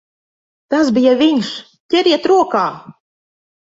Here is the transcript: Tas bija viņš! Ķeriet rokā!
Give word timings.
Tas 0.75 0.89
bija 0.95 1.13
viņš! 1.21 1.53
Ķeriet 1.97 2.29
rokā! 2.35 2.69